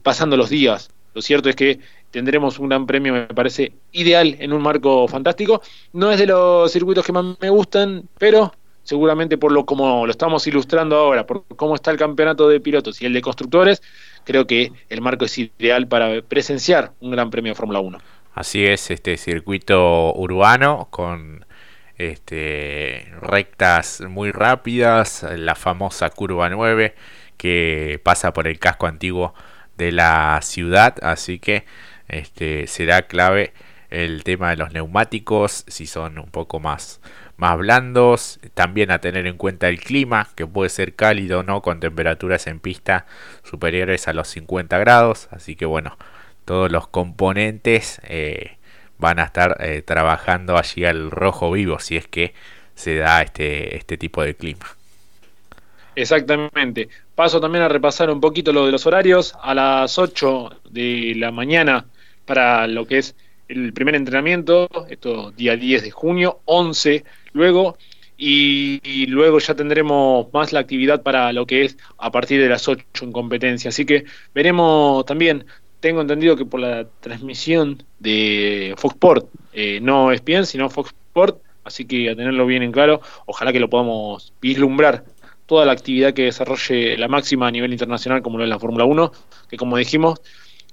pasando 0.03 0.37
los 0.37 0.49
días. 0.49 0.91
Lo 1.15 1.21
cierto 1.21 1.51
es 1.51 1.57
que 1.57 1.79
tendremos 2.13 2.61
un 2.61 2.69
gran 2.69 2.87
premio, 2.87 3.13
me 3.13 3.27
parece 3.27 3.73
ideal 3.91 4.37
en 4.39 4.53
un 4.53 4.63
marco 4.63 5.09
fantástico. 5.09 5.63
No 5.93 6.13
es 6.13 6.21
de 6.21 6.27
los 6.27 6.71
circuitos 6.71 7.05
que 7.05 7.13
más 7.13 7.25
me 7.41 7.51
gustan, 7.51 8.05
pero 8.19 8.53
seguramente 8.85 9.39
por 9.39 9.51
lo 9.51 9.65
como 9.65 10.07
lo 10.07 10.11
estamos 10.11 10.47
ilustrando 10.47 10.97
ahora, 10.97 11.27
por 11.27 11.45
cómo 11.57 11.75
está 11.75 11.91
el 11.91 11.97
campeonato 11.97 12.49
de 12.49 12.61
pilotos 12.61 13.01
y 13.01 13.07
el 13.07 13.13
de 13.13 13.23
constructores, 13.23 13.83
creo 14.25 14.47
que 14.47 14.73
el 14.89 15.01
marco 15.01 15.25
es 15.25 15.39
ideal 15.39 15.89
para 15.89 16.23
presenciar 16.23 16.93
un 17.01 17.11
gran 17.11 17.31
premio 17.31 17.53
de 17.53 17.57
Fórmula 17.57 17.81
1. 17.81 17.99
Así 18.35 18.65
es, 18.65 18.91
este 18.91 19.17
circuito 19.17 20.13
urbano 20.15 20.89
con 20.91 21.45
este, 21.97 23.13
rectas 23.21 24.03
muy 24.09 24.31
rápidas, 24.33 25.27
la 25.37 25.55
famosa 25.55 26.11
curva 26.11 26.49
9 26.49 26.95
que 27.37 28.01
pasa 28.03 28.33
por 28.33 28.47
el 28.47 28.59
casco 28.59 28.87
antiguo 28.87 29.35
de 29.77 29.93
la 29.93 30.39
ciudad, 30.43 30.97
así 31.03 31.39
que 31.39 31.65
este, 32.13 32.67
será 32.69 33.03
clave 33.03 33.53
el 33.91 34.25
tema 34.25 34.51
de 34.51 34.57
los 34.57 34.73
neumáticos, 34.73 35.65
si 35.69 35.87
son 35.87 36.19
un 36.19 36.31
poco 36.31 36.61
más, 36.61 37.01
más 37.37 37.59
blandos, 37.59 38.41
también 38.55 38.91
a 38.91 39.01
tener 39.01 39.27
en 39.27 39.37
cuenta 39.37 39.69
el 39.69 39.81
clima, 39.81 40.29
que 40.35 40.47
puede 40.47 40.71
ser 40.71 40.95
cálido 40.95 41.41
o 41.41 41.43
no, 41.43 41.61
con 41.61 41.81
temperaturas 41.81 42.47
en 42.47 42.59
pista 42.61 43.07
superiores 43.43 44.09
a 44.09 44.15
los 44.15 44.29
50 44.29 44.79
grados, 44.79 45.29
así 45.31 45.57
que 45.57 45.67
bueno, 45.67 45.99
todos 46.47 46.73
los 46.73 46.89
componentes 46.89 48.01
eh, 48.05 48.57
van 48.99 49.19
a 49.19 49.25
estar 49.25 49.59
eh, 49.61 49.83
trabajando 49.83 50.57
allí 50.57 50.85
al 50.85 51.11
rojo 51.11 51.51
vivo, 51.53 51.79
si 51.79 51.97
es 51.97 52.07
que 52.07 52.35
se 52.75 52.97
da 52.97 53.21
este, 53.21 53.77
este 53.77 53.99
tipo 53.99 54.23
de 54.23 54.35
clima. 54.35 54.67
Exactamente. 55.95 56.89
Paso 57.15 57.41
también 57.41 57.65
a 57.65 57.69
repasar 57.69 58.09
un 58.09 58.21
poquito 58.21 58.53
lo 58.53 58.65
de 58.65 58.73
los 58.73 58.87
horarios. 58.87 59.35
A 59.43 59.55
las 59.55 59.99
8 59.99 60.63
de 60.71 61.13
la 61.17 61.31
mañana 61.31 61.85
para 62.25 62.67
lo 62.67 62.87
que 62.87 62.99
es 62.99 63.15
el 63.49 63.73
primer 63.73 63.95
entrenamiento, 63.95 64.69
esto 64.89 65.31
día 65.33 65.57
10 65.57 65.83
de 65.83 65.91
junio, 65.91 66.41
11 66.47 67.05
luego, 67.33 67.77
y, 68.17 69.07
luego 69.07 69.39
ya 69.41 69.55
tendremos 69.55 70.33
más 70.33 70.53
la 70.53 70.61
actividad 70.61 71.03
para 71.03 71.33
lo 71.33 71.45
que 71.45 71.65
es 71.65 71.77
a 71.99 72.11
partir 72.11 72.41
de 72.41 72.49
las 72.49 72.69
8 72.69 72.85
en 73.03 73.13
competencia. 73.13 73.71
Así 73.71 73.85
que 73.85 74.05
veremos 74.35 75.05
también, 75.07 75.45
tengo 75.81 76.01
entendido 76.01 76.37
que 76.37 76.45
por 76.45 76.61
la 76.61 76.87
transmisión 77.01 77.83
de 77.99 78.75
Foxport, 78.77 79.29
eh, 79.53 79.81
no 79.83 80.13
es 80.13 80.25
bien, 80.25 80.47
sino 80.47 80.71
Foxport, 80.71 81.43
así 81.65 81.85
que 81.85 82.11
a 82.11 82.17
tenerlo 82.17 82.47
bien 82.47 82.63
en 82.63 82.71
claro, 82.71 83.01
ojalá 83.27 83.53
que 83.53 83.61
lo 83.61 83.69
podamos 83.69 84.33
vislumbrar 84.41 85.05
toda 85.47 85.67
la 85.67 85.73
actividad 85.73 86.15
que 86.15 86.23
desarrolle 86.25 86.97
la 86.97 87.09
máxima 87.09 87.49
a 87.49 87.51
nivel 87.51 87.73
internacional 87.73 88.23
como 88.23 88.39
lo 88.39 88.45
es 88.45 88.51
la 88.51 88.61
Fórmula 88.61 88.85
1, 88.85 89.13
que 89.51 89.57
como 89.57 89.77
dijimos, 89.77 90.21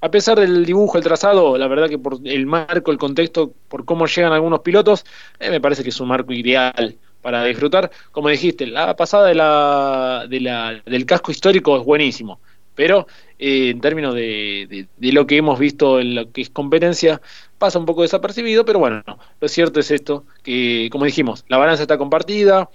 a 0.01 0.11
pesar 0.11 0.39
del 0.39 0.65
dibujo, 0.65 0.97
el 0.97 1.03
trazado, 1.03 1.57
la 1.57 1.67
verdad 1.67 1.89
que 1.89 1.97
por 1.97 2.19
el 2.23 2.45
marco, 2.45 2.91
el 2.91 2.97
contexto, 2.97 3.53
por 3.67 3.85
cómo 3.85 4.05
llegan 4.05 4.33
algunos 4.33 4.61
pilotos, 4.61 5.05
eh, 5.39 5.49
me 5.49 5.59
parece 5.59 5.83
que 5.83 5.89
es 5.89 5.99
un 5.99 6.07
marco 6.07 6.33
ideal 6.33 6.95
para 7.21 7.43
disfrutar. 7.43 7.91
Como 8.11 8.29
dijiste, 8.29 8.65
la 8.67 8.95
pasada 8.95 9.27
de 9.27 9.35
la, 9.35 10.25
de 10.29 10.39
la, 10.39 10.81
del 10.85 11.05
casco 11.05 11.31
histórico 11.31 11.77
es 11.77 11.83
buenísimo, 11.83 12.39
pero 12.75 13.07
eh, 13.37 13.69
en 13.69 13.81
términos 13.81 14.15
de, 14.15 14.87
de, 14.95 15.11
lo 15.11 15.27
que 15.27 15.37
hemos 15.37 15.59
visto 15.59 15.99
en 15.99 16.15
lo 16.15 16.31
que 16.31 16.41
es 16.41 16.49
competencia, 16.49 17.21
pasa 17.57 17.77
un 17.77 17.85
poco 17.85 18.03
desapercibido, 18.03 18.63
pero 18.63 18.79
bueno, 18.79 19.03
lo 19.41 19.47
cierto 19.49 19.81
es 19.81 19.91
esto, 19.91 20.23
que 20.43 20.87
como 20.91 21.05
dijimos, 21.05 21.43
la 21.49 21.57
balanza 21.57 21.81
está 21.83 21.97
compartida, 21.97 22.69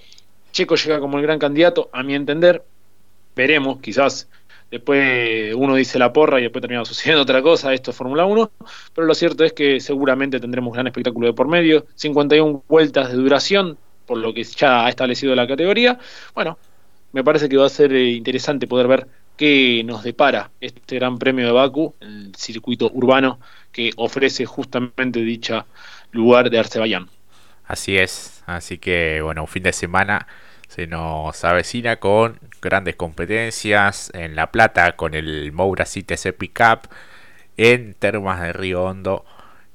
Checo 0.53 0.77
llega 0.77 1.01
como 1.01 1.19
el 1.19 1.23
gran 1.25 1.39
candidato, 1.39 1.89
a 1.93 2.03
mi 2.03 2.15
entender, 2.15 2.63
veremos, 3.35 3.81
quizás 3.81 4.29
después 4.71 5.55
uno 5.55 5.75
dice 5.75 5.99
la 5.99 6.13
porra 6.13 6.39
y 6.41 6.43
después 6.43 6.61
termina 6.61 6.85
sucediendo 6.85 7.23
otra 7.23 7.43
cosa, 7.43 7.73
esto 7.73 7.91
es 7.91 7.97
Fórmula 7.97 8.27
1, 8.27 8.51
pero 8.95 9.07
lo 9.07 9.15
cierto 9.15 9.45
es 9.45 9.53
que 9.53 9.81
seguramente 9.81 10.41
tendremos 10.41 10.71
un 10.71 10.75
gran 10.75 10.87
espectáculo 10.87 11.29
de 11.29 11.33
por 11.33 11.49
medio, 11.49 11.87
51 11.95 12.65
vueltas 12.69 13.11
de 13.11 13.15
duración, 13.15 13.79
por 14.07 14.19
lo 14.19 14.35
que 14.35 14.45
ya 14.45 14.85
ha 14.85 14.89
establecido 14.89 15.35
la 15.35 15.47
categoría. 15.47 15.99
Bueno, 16.35 16.59
me 17.13 17.25
parece 17.25 17.49
que 17.49 17.57
va 17.57 17.67
a 17.67 17.71
ser 17.71 17.93
eh, 17.93 18.11
interesante 18.11 18.67
poder 18.67 18.89
ver 18.89 19.07
qué 19.37 19.83
nos 19.85 20.03
depara 20.03 20.51
este 20.61 20.97
Gran 20.97 21.19
Premio 21.19 21.47
de 21.47 21.53
Baku, 21.53 21.95
el 22.01 22.33
circuito 22.37 22.91
urbano 22.93 23.39
que 23.73 23.93
ofrece 23.97 24.47
justamente 24.47 25.21
dicha 25.21 25.67
lugar 26.13 26.51
de 26.51 26.59
Azerbaiyán. 26.59 27.09
Así 27.67 27.97
es, 27.97 28.43
así 28.47 28.79
que 28.79 29.21
bueno, 29.23 29.43
un 29.43 29.49
fin 29.49 29.63
de 29.63 29.73
semana 29.73 30.27
se 30.75 30.89
nos 30.89 31.45
avecina 31.45 32.01
con 32.01 32.41
grandes 32.61 32.97
competencias 32.97 34.11
en 34.13 34.35
La 34.35 34.51
Plata 34.51 34.97
con 34.97 35.15
el 35.15 35.53
Moura 35.53 35.85
CTC 35.85 36.33
Pickup, 36.37 36.89
en 37.57 37.95
Termas 37.95 38.43
de 38.43 38.53
Río 38.53 38.83
Hondo 38.83 39.25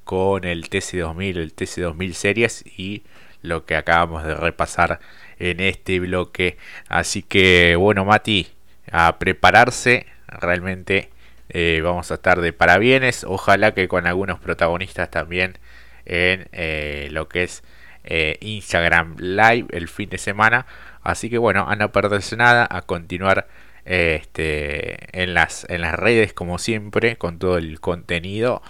con 0.04 0.44
el 0.44 0.68
TC2000, 0.68 1.36
el 1.38 1.56
TC2000 1.56 2.12
Series 2.12 2.64
y 2.66 3.02
lo 3.40 3.64
que 3.64 3.76
acabamos 3.76 4.24
de 4.24 4.34
repasar 4.34 5.00
en 5.38 5.60
este 5.60 6.00
bloque. 6.00 6.58
Así 6.90 7.22
que 7.22 7.76
bueno, 7.76 8.04
Mati, 8.04 8.48
a 8.92 9.18
prepararse, 9.18 10.04
realmente 10.26 11.08
eh, 11.48 11.80
vamos 11.82 12.10
a 12.10 12.14
estar 12.16 12.42
de 12.42 12.52
parabienes, 12.52 13.24
ojalá 13.24 13.72
que 13.72 13.88
con 13.88 14.06
algunos 14.06 14.38
protagonistas 14.38 15.10
también 15.10 15.56
en 16.04 16.50
eh, 16.52 17.08
lo 17.10 17.26
que 17.30 17.44
es 17.44 17.62
eh, 18.04 18.36
Instagram 18.42 19.16
Live 19.18 19.66
el 19.70 19.88
fin 19.88 20.10
de 20.10 20.18
semana 20.18 20.66
Así 21.02 21.30
que 21.30 21.38
bueno, 21.38 21.66
a 21.68 21.76
no 21.76 21.92
perderse 21.92 22.36
nada, 22.36 22.66
a 22.70 22.82
continuar 22.82 23.48
este, 23.84 25.22
en, 25.22 25.34
las, 25.34 25.66
en 25.68 25.82
las 25.82 25.94
redes 25.94 26.32
como 26.32 26.58
siempre, 26.58 27.16
con 27.16 27.38
todo 27.38 27.58
el 27.58 27.80
contenido. 27.80 28.62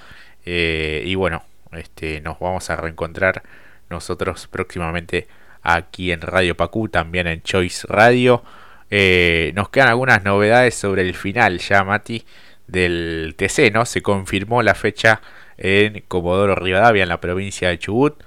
Eh, 0.44 1.02
y 1.06 1.14
bueno, 1.14 1.44
este, 1.72 2.20
nos 2.20 2.38
vamos 2.38 2.70
a 2.70 2.76
reencontrar 2.76 3.42
nosotros 3.88 4.46
próximamente 4.46 5.28
aquí 5.62 6.12
en 6.12 6.20
Radio 6.20 6.56
Pacú, 6.56 6.88
también 6.88 7.26
en 7.26 7.42
Choice 7.42 7.87
Radio. 7.88 8.42
Eh, 8.90 9.52
nos 9.54 9.68
quedan 9.68 9.88
algunas 9.88 10.25
novedades 10.25 10.75
sobre 10.75 11.02
el 11.02 11.14
final 11.14 11.58
ya, 11.58 11.84
Mati, 11.84 12.25
del 12.66 13.34
TC, 13.37 13.72
¿no? 13.72 13.84
Se 13.84 14.02
confirmó 14.02 14.62
la 14.62 14.75
fecha 14.75 15.20
en 15.58 16.02
Comodoro 16.08 16.54
Rivadavia, 16.54 17.02
en 17.02 17.08
la 17.08 17.20
provincia 17.20 17.68
de 17.68 17.78
Chubut. 17.78 18.22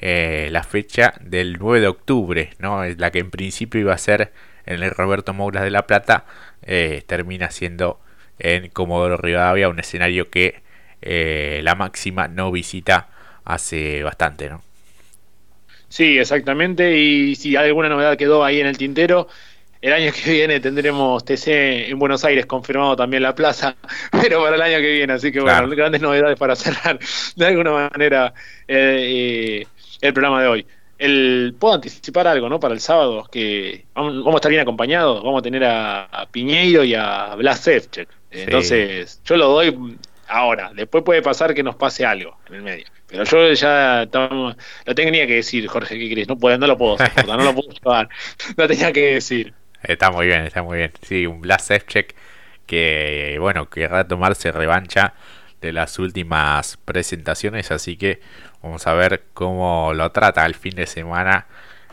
Eh, 0.00 0.48
la 0.52 0.62
fecha 0.62 1.14
del 1.20 1.58
9 1.58 1.80
de 1.80 1.88
octubre, 1.88 2.50
¿no? 2.58 2.84
Es 2.84 2.98
la 2.98 3.10
que 3.10 3.18
en 3.18 3.30
principio 3.30 3.80
iba 3.80 3.92
a 3.92 3.98
ser 3.98 4.32
en 4.64 4.82
el 4.82 4.92
Roberto 4.92 5.34
Mouras 5.34 5.64
de 5.64 5.70
La 5.70 5.86
Plata, 5.86 6.24
eh, 6.62 7.02
termina 7.06 7.50
siendo 7.50 7.98
en 8.38 8.68
Comodoro 8.68 9.16
Rivadavia, 9.16 9.68
un 9.68 9.80
escenario 9.80 10.30
que 10.30 10.62
eh, 11.02 11.60
la 11.64 11.74
máxima 11.74 12.28
no 12.28 12.52
visita 12.52 13.08
hace 13.44 14.04
bastante, 14.04 14.48
¿no? 14.48 14.62
Sí, 15.88 16.18
exactamente, 16.18 16.96
y 16.96 17.34
si 17.34 17.56
alguna 17.56 17.88
novedad 17.88 18.16
quedó 18.16 18.44
ahí 18.44 18.60
en 18.60 18.66
el 18.66 18.78
tintero, 18.78 19.26
el 19.80 19.92
año 19.92 20.12
que 20.12 20.30
viene 20.30 20.60
tendremos 20.60 21.24
TC 21.24 21.88
en 21.88 21.98
Buenos 21.98 22.24
Aires, 22.24 22.46
confirmado 22.46 22.94
también 22.94 23.22
la 23.22 23.34
plaza, 23.34 23.74
pero 24.12 24.42
para 24.42 24.54
el 24.54 24.62
año 24.62 24.78
que 24.78 24.92
viene, 24.92 25.12
así 25.14 25.32
que 25.32 25.40
bueno, 25.40 25.68
grandes 25.70 26.00
novedades 26.00 26.38
para 26.38 26.54
cerrar 26.54 27.00
de 27.34 27.46
alguna 27.46 27.90
manera 27.90 28.32
el 30.00 30.12
programa 30.12 30.42
de 30.42 30.48
hoy. 30.48 30.66
El, 30.98 31.54
puedo 31.58 31.74
anticipar 31.74 32.26
algo, 32.26 32.48
¿no? 32.48 32.58
Para 32.58 32.74
el 32.74 32.80
sábado, 32.80 33.24
que 33.30 33.84
vamos, 33.94 34.34
a 34.34 34.36
estar 34.36 34.50
bien 34.50 34.62
acompañados, 34.62 35.22
vamos 35.22 35.38
a 35.38 35.42
tener 35.42 35.64
a, 35.64 36.28
Piñeiro 36.30 36.82
y 36.82 36.94
a 36.94 37.34
Blas. 37.36 37.68
Entonces, 38.30 39.20
yo 39.24 39.36
lo 39.36 39.48
doy 39.48 39.96
ahora, 40.28 40.72
después 40.74 41.04
puede 41.04 41.22
pasar 41.22 41.54
que 41.54 41.62
nos 41.62 41.76
pase 41.76 42.04
algo 42.04 42.36
en 42.48 42.56
el 42.56 42.62
medio. 42.62 42.86
Pero 43.06 43.24
yo 43.24 43.52
ya 43.52 44.06
lo 44.12 44.94
tenía 44.94 45.26
que 45.26 45.34
decir, 45.36 45.66
Jorge, 45.66 45.98
¿qué 45.98 46.10
crees? 46.10 46.28
No, 46.28 46.36
puedo, 46.36 46.58
no 46.58 46.66
lo 46.66 46.76
puedo 46.76 46.94
hacer, 46.94 47.26
no 47.26 47.36
lo 47.36 47.54
puedo 47.54 47.70
llevar, 47.70 48.08
lo 48.56 48.68
tenía 48.68 48.92
que 48.92 49.14
decir. 49.14 49.54
Está 49.82 50.10
muy 50.10 50.26
bien, 50.26 50.42
está 50.42 50.62
muy 50.62 50.78
bien. 50.78 50.92
Sí, 51.02 51.26
un 51.26 51.40
Blas 51.40 51.64
Sevchek 51.64 52.14
que, 52.66 53.38
bueno, 53.40 53.70
querrá 53.70 54.06
tomarse 54.06 54.52
revancha 54.52 55.14
de 55.60 55.72
las 55.72 55.98
últimas 55.98 56.76
presentaciones, 56.84 57.70
así 57.70 57.96
que 57.96 58.20
vamos 58.62 58.86
a 58.86 58.94
ver 58.94 59.24
cómo 59.34 59.92
lo 59.94 60.10
trata 60.12 60.46
el 60.46 60.54
fin 60.54 60.74
de 60.74 60.86
semana 60.86 61.46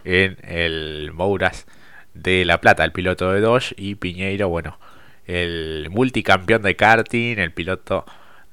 en 0.03 0.37
el 0.43 1.11
Mouras 1.13 1.65
de 2.13 2.45
La 2.45 2.61
Plata, 2.61 2.83
el 2.83 2.91
piloto 2.91 3.31
de 3.31 3.41
Dodge 3.41 3.73
y 3.77 3.95
Piñeiro, 3.95 4.49
bueno, 4.49 4.79
el 5.25 5.87
multicampeón 5.91 6.61
de 6.61 6.75
karting, 6.75 7.37
el 7.37 7.51
piloto 7.51 8.05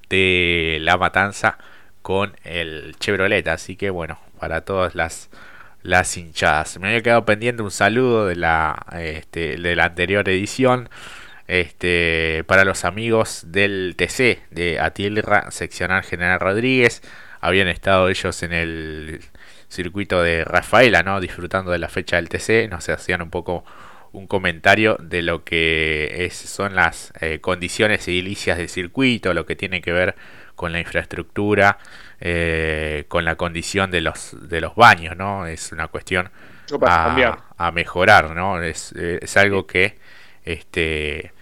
de 0.08 0.78
La 0.80 0.96
Matanza 0.96 1.58
con 2.02 2.36
el 2.44 2.96
Chevrolet. 2.98 3.46
Así 3.48 3.76
que 3.76 3.90
bueno, 3.90 4.18
para 4.38 4.62
todas 4.62 4.94
las, 4.94 5.30
las 5.82 6.16
hinchadas. 6.16 6.78
Me 6.78 6.88
había 6.88 7.02
quedado 7.02 7.24
pendiente 7.24 7.62
un 7.62 7.70
saludo 7.70 8.26
de 8.26 8.36
la, 8.36 8.86
este, 8.98 9.56
de 9.56 9.76
la 9.76 9.86
anterior 9.86 10.28
edición. 10.28 10.88
Este, 11.48 12.44
para 12.46 12.64
los 12.64 12.84
amigos 12.84 13.44
del 13.48 13.94
TC 13.96 14.40
de 14.50 14.80
Atilra, 14.80 15.50
seccional 15.50 16.02
General 16.02 16.40
Rodríguez, 16.40 17.02
habían 17.42 17.68
estado 17.68 18.08
ellos 18.08 18.42
en 18.44 18.52
el 18.52 19.20
circuito 19.68 20.22
de 20.22 20.44
Rafaela, 20.44 21.02
¿no? 21.02 21.20
Disfrutando 21.20 21.72
de 21.72 21.78
la 21.78 21.88
fecha 21.88 22.16
del 22.16 22.28
TC, 22.28 22.70
nos 22.70 22.88
hacían 22.88 23.20
un 23.20 23.30
poco 23.30 23.64
un 24.12 24.26
comentario 24.26 24.96
de 25.00 25.22
lo 25.22 25.42
que 25.42 26.24
es, 26.24 26.34
son 26.34 26.74
las 26.76 27.12
eh, 27.20 27.40
condiciones 27.40 28.06
edilicias 28.06 28.58
del 28.58 28.68
circuito, 28.68 29.34
lo 29.34 29.44
que 29.44 29.56
tiene 29.56 29.82
que 29.82 29.92
ver 29.92 30.14
con 30.54 30.72
la 30.72 30.78
infraestructura, 30.78 31.78
eh, 32.20 33.06
con 33.08 33.24
la 33.24 33.34
condición 33.34 33.90
de 33.90 34.02
los, 34.02 34.36
de 34.48 34.60
los 34.60 34.76
baños, 34.76 35.16
¿no? 35.16 35.46
Es 35.46 35.72
una 35.72 35.88
cuestión 35.88 36.30
a, 36.86 37.72
mejorar, 37.72 38.36
¿no? 38.36 38.62
Es, 38.62 38.94
eh, 38.96 39.18
es 39.20 39.36
algo 39.36 39.66
que 39.66 39.98
este, 40.44 41.32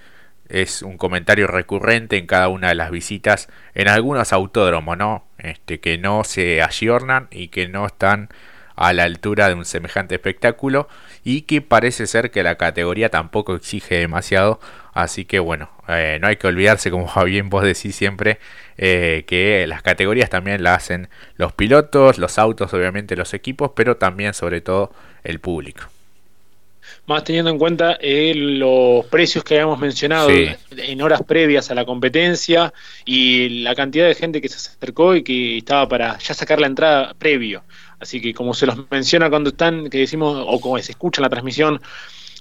es 0.51 0.83
un 0.83 0.99
comentario 0.99 1.47
recurrente 1.47 2.19
en 2.19 2.27
cada 2.27 2.49
una 2.49 2.69
de 2.69 2.75
las 2.75 2.91
visitas 2.91 3.49
en 3.75 3.89
algunos 3.89 4.33
autódromos, 4.33 4.97
¿no? 4.99 5.25
Este, 5.39 5.81
que 5.81 5.99
no 5.99 6.25
se 6.25 6.63
ayornan 6.63 7.29
y 7.31 7.49
que 7.49 7.69
no 7.69 7.87
están 7.87 8.29
a 8.77 8.93
la 8.93 9.05
altura 9.05 9.49
de 9.49 9.55
un 9.55 9.65
semejante 9.65 10.15
espectáculo 10.15 10.89
y 11.23 11.43
que 11.43 11.61
parece 11.61 12.07
ser 12.07 12.31
que 12.31 12.43
la 12.43 12.57
categoría 12.57 13.11
tampoco 13.11 13.55
exige 13.55 13.97
demasiado. 13.97 14.61
Así 14.93 15.25
que 15.25 15.39
bueno, 15.39 15.71
eh, 15.89 16.19
no 16.21 16.29
hay 16.29 16.37
que 16.37 16.47
olvidarse, 16.47 16.91
como 16.91 17.13
bien 17.25 17.51
vos 17.51 17.63
decís 17.63 17.95
siempre, 17.95 18.39
eh, 18.79 19.25
que 19.27 19.67
las 19.69 19.83
categorías 19.83 20.31
también 20.31 20.63
la 20.63 20.75
hacen 20.75 21.09
los 21.37 21.53
pilotos, 21.53 22.19
los 22.19 22.39
autos, 22.39 22.73
obviamente 22.75 23.17
los 23.17 23.35
equipos, 23.35 23.73
pero 23.77 23.97
también 23.99 24.35
sobre 24.35 24.61
todo 24.61 24.93
el 25.25 25.41
público 25.41 25.85
más 27.07 27.25
teniendo 27.25 27.51
en 27.51 27.59
cuenta 27.59 27.99
eh, 28.01 28.33
los 28.35 29.05
precios 29.07 29.45
que 29.45 29.55
habíamos 29.55 29.79
mencionado 29.79 30.29
en 30.31 31.03
horas 31.03 31.23
previas 31.23 31.71
a 31.71 31.75
la 31.75 31.85
competencia 31.85 32.73
y 33.05 33.63
la 33.63 33.75
cantidad 33.75 34.07
de 34.07 34.15
gente 34.15 34.41
que 34.41 34.49
se 34.49 34.57
acercó 34.57 35.15
y 35.15 35.23
que 35.23 35.59
estaba 35.59 35.89
para 35.89 36.19
ya 36.19 36.35
sacar 36.35 36.61
la 36.61 36.67
entrada 36.67 37.15
previo. 37.15 37.63
Así 37.99 38.21
que 38.21 38.33
como 38.33 38.55
se 38.55 38.67
los 38.67 38.91
menciona 38.91 39.29
cuando 39.29 39.51
están, 39.51 39.91
que 39.91 39.99
decimos, 39.99 40.43
o 40.47 40.61
como 40.61 40.79
se 40.79 40.93
escucha 40.93 41.21
en 41.21 41.25
la 41.25 41.29
transmisión, 41.29 41.81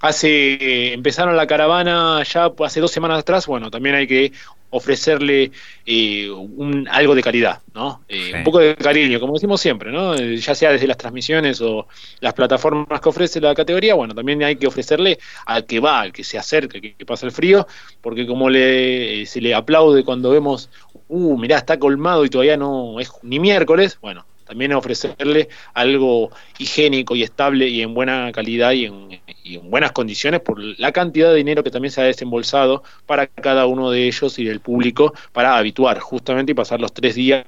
hace 0.00 0.92
empezaron 0.92 1.36
la 1.36 1.46
caravana 1.46 2.22
ya 2.22 2.50
hace 2.64 2.80
dos 2.80 2.90
semanas 2.90 3.20
atrás, 3.20 3.46
bueno, 3.46 3.70
también 3.70 3.94
hay 3.94 4.06
que 4.06 4.32
ofrecerle 4.70 5.50
eh, 5.84 6.30
un, 6.30 6.88
algo 6.88 7.14
de 7.14 7.22
calidad, 7.22 7.60
¿no? 7.74 8.02
Eh, 8.08 8.32
un 8.36 8.44
poco 8.44 8.60
de 8.60 8.76
cariño, 8.76 9.18
como 9.18 9.34
decimos 9.34 9.60
siempre, 9.60 9.90
¿no? 9.90 10.14
Eh, 10.14 10.36
ya 10.36 10.54
sea 10.54 10.70
desde 10.70 10.86
las 10.86 10.96
transmisiones 10.96 11.60
o 11.60 11.88
las 12.20 12.32
plataformas 12.34 13.00
que 13.00 13.08
ofrece 13.08 13.40
la 13.40 13.54
categoría, 13.54 13.94
bueno, 13.94 14.14
también 14.14 14.42
hay 14.44 14.56
que 14.56 14.68
ofrecerle 14.68 15.18
al 15.46 15.66
que 15.66 15.80
va, 15.80 16.00
al 16.00 16.12
que 16.12 16.22
se 16.22 16.38
acerca, 16.38 16.80
que, 16.80 16.94
que 16.94 17.04
pasa 17.04 17.26
el 17.26 17.32
frío, 17.32 17.66
porque 18.00 18.26
como 18.26 18.48
le, 18.48 19.26
se 19.26 19.40
le 19.40 19.54
aplaude 19.54 20.04
cuando 20.04 20.30
vemos, 20.30 20.70
uh, 21.08 21.36
mirá, 21.36 21.58
está 21.58 21.78
colmado 21.78 22.24
y 22.24 22.30
todavía 22.30 22.56
no 22.56 23.00
es 23.00 23.10
ni 23.22 23.40
miércoles, 23.40 23.98
bueno, 24.00 24.24
también 24.50 24.72
ofrecerle 24.72 25.48
algo 25.74 26.32
higiénico 26.58 27.14
y 27.14 27.22
estable 27.22 27.68
y 27.68 27.82
en 27.82 27.94
buena 27.94 28.32
calidad 28.32 28.72
y 28.72 28.86
en, 28.86 29.70
buenas 29.70 29.92
condiciones 29.92 30.40
por 30.40 30.58
la 30.58 30.90
cantidad 30.90 31.30
de 31.30 31.36
dinero 31.36 31.62
que 31.62 31.70
también 31.70 31.92
se 31.92 32.00
ha 32.00 32.04
desembolsado 32.04 32.82
para 33.06 33.28
cada 33.28 33.66
uno 33.66 33.92
de 33.92 34.08
ellos 34.08 34.40
y 34.40 34.44
del 34.44 34.58
público 34.58 35.14
para 35.32 35.56
habituar 35.56 36.00
justamente 36.00 36.50
y 36.50 36.54
pasar 36.56 36.80
los 36.80 36.92
tres 36.92 37.14
días 37.14 37.44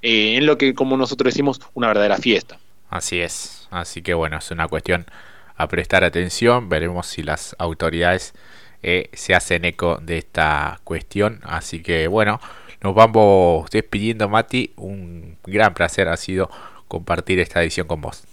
eh, 0.00 0.36
en 0.36 0.46
lo 0.46 0.56
que 0.56 0.74
como 0.74 0.96
nosotros 0.96 1.34
decimos 1.34 1.60
una 1.74 1.88
verdadera 1.88 2.16
fiesta. 2.16 2.58
Así 2.88 3.20
es, 3.20 3.68
así 3.70 4.00
que 4.00 4.14
bueno, 4.14 4.38
es 4.38 4.50
una 4.50 4.66
cuestión 4.66 5.04
a 5.56 5.68
prestar 5.68 6.04
atención, 6.04 6.70
veremos 6.70 7.06
si 7.06 7.22
las 7.22 7.54
autoridades 7.58 8.32
eh, 8.82 9.10
se 9.12 9.34
hacen 9.34 9.66
eco 9.66 9.98
de 10.00 10.16
esta 10.16 10.80
cuestión, 10.84 11.40
así 11.42 11.82
que 11.82 12.08
bueno, 12.08 12.40
nos 12.82 12.94
vamos 12.94 13.70
despidiendo, 13.70 14.28
Mati. 14.28 14.72
Un 14.76 15.36
gran 15.44 15.74
placer 15.74 16.08
ha 16.08 16.16
sido 16.16 16.50
compartir 16.88 17.38
esta 17.38 17.62
edición 17.62 17.86
con 17.86 18.00
vos. 18.00 18.24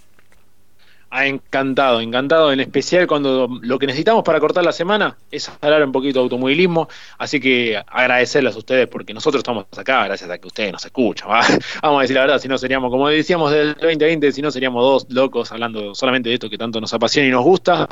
Ha 1.09 1.25
encantado, 1.25 2.01
encantado, 2.01 2.51
en 2.51 2.59
especial 2.59 3.07
cuando 3.07 3.47
lo 3.61 3.79
que 3.79 3.87
necesitamos 3.87 4.25
para 4.25 4.41
cortar 4.41 4.65
la 4.65 4.73
semana 4.73 5.15
es 5.31 5.49
hablar 5.61 5.81
un 5.85 5.93
poquito 5.93 6.19
de 6.19 6.23
automovilismo, 6.23 6.89
así 7.17 7.39
que 7.39 7.81
agradecerles 7.87 8.55
a 8.55 8.57
ustedes 8.57 8.87
porque 8.87 9.13
nosotros 9.13 9.39
estamos 9.39 9.67
acá 9.77 10.03
gracias 10.03 10.29
a 10.29 10.37
que 10.37 10.47
ustedes 10.47 10.73
nos 10.73 10.83
escuchan, 10.83 11.29
vamos 11.81 11.99
a 11.99 12.01
decir 12.01 12.15
la 12.15 12.23
verdad, 12.23 12.39
si 12.39 12.49
no 12.49 12.57
seríamos, 12.57 12.91
como 12.91 13.07
decíamos 13.07 13.53
del 13.53 13.73
2020, 13.75 14.33
si 14.33 14.41
no 14.41 14.51
seríamos 14.51 14.83
dos 14.83 15.13
locos 15.15 15.49
hablando 15.53 15.95
solamente 15.95 16.27
de 16.27 16.35
esto 16.35 16.49
que 16.49 16.57
tanto 16.57 16.81
nos 16.81 16.93
apasiona 16.93 17.29
y 17.29 17.31
nos 17.31 17.45
gusta, 17.45 17.87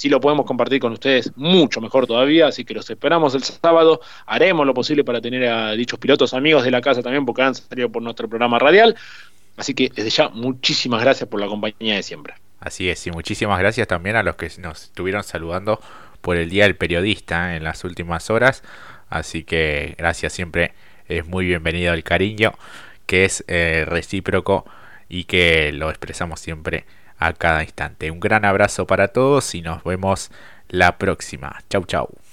si 0.00 0.08
lo 0.08 0.18
podemos 0.18 0.46
compartir 0.46 0.80
con 0.80 0.92
ustedes 0.94 1.30
mucho 1.36 1.78
mejor 1.82 2.06
todavía, 2.06 2.46
así 2.46 2.64
que 2.64 2.72
los 2.72 2.88
esperamos 2.88 3.34
el 3.34 3.42
sábado, 3.42 4.00
haremos 4.24 4.66
lo 4.66 4.72
posible 4.72 5.04
para 5.04 5.20
tener 5.20 5.46
a 5.46 5.72
dichos 5.72 5.98
pilotos 5.98 6.32
amigos 6.32 6.64
de 6.64 6.70
la 6.70 6.80
casa 6.80 7.02
también 7.02 7.26
porque 7.26 7.42
han 7.42 7.54
salido 7.54 7.92
por 7.92 8.02
nuestro 8.02 8.26
programa 8.26 8.58
radial, 8.58 8.96
así 9.58 9.74
que 9.74 9.90
desde 9.94 10.08
ya 10.08 10.30
muchísimas 10.30 11.02
gracias 11.02 11.28
por 11.28 11.38
la 11.38 11.48
compañía 11.48 11.96
de 11.96 12.02
siempre. 12.02 12.32
Así 12.60 12.88
es, 12.88 13.06
y 13.06 13.10
muchísimas 13.10 13.58
gracias 13.58 13.88
también 13.88 14.16
a 14.16 14.22
los 14.22 14.36
que 14.36 14.50
nos 14.58 14.84
estuvieron 14.84 15.22
saludando 15.22 15.82
por 16.22 16.38
el 16.38 16.48
Día 16.48 16.64
del 16.64 16.76
Periodista 16.76 17.54
en 17.54 17.62
las 17.62 17.84
últimas 17.84 18.30
horas. 18.30 18.62
Así 19.10 19.44
que 19.44 19.96
gracias 19.98 20.32
siempre, 20.32 20.72
es 21.08 21.26
muy 21.26 21.44
bienvenido 21.44 21.92
el 21.92 22.04
cariño, 22.04 22.54
que 23.04 23.26
es 23.26 23.44
eh, 23.48 23.84
recíproco 23.86 24.64
y 25.10 25.24
que 25.24 25.72
lo 25.72 25.90
expresamos 25.90 26.40
siempre 26.40 26.86
a 27.20 27.32
cada 27.34 27.62
instante. 27.62 28.10
Un 28.10 28.18
gran 28.18 28.44
abrazo 28.44 28.86
para 28.86 29.08
todos 29.08 29.54
y 29.54 29.62
nos 29.62 29.84
vemos 29.84 30.32
la 30.68 30.98
próxima. 30.98 31.60
Chau 31.68 31.84
chau. 31.84 32.29